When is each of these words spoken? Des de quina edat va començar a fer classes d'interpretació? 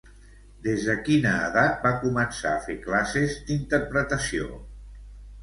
Des 0.67 0.85
de 0.87 0.95
quina 1.09 1.33
edat 1.49 1.83
va 1.87 1.91
començar 2.05 2.55
a 2.55 2.65
fer 2.65 2.77
classes 2.87 3.37
d'interpretació? 3.51 4.51